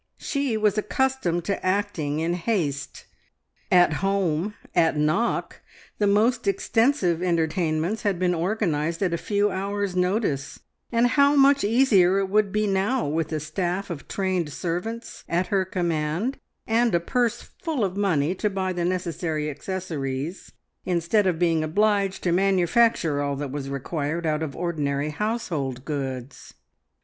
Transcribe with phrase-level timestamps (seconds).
[0.17, 3.05] She was accustomed to acting in haste;
[3.71, 5.61] at home, at Knock,
[5.99, 10.59] the most extensive entertainments had been organised at a few hours' notice,
[10.91, 15.45] and how much easier it would be now with a staff of trained servants at
[15.49, 20.51] her command and a purse full of money to buy the necessary accessories,
[20.83, 26.55] instead of being obliged to manufacture all that was required out of ordinary household goods.